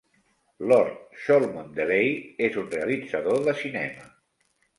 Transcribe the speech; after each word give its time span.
Lord 0.69 0.95
Cholmondeley 1.25 2.09
és 2.49 2.57
un 2.63 2.67
realitzador 2.73 3.45
de 3.51 3.57
cinema. 3.61 4.11